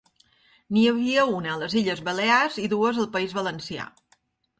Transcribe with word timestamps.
N'hi 0.77 0.85
havia 0.91 1.25
una 1.39 1.51
a 1.55 1.57
les 1.63 1.75
Illes 1.81 2.01
Balears 2.07 2.57
i 2.63 2.65
dues 2.71 3.03
al 3.05 3.09
País 3.17 3.37
Valencià. 3.41 3.87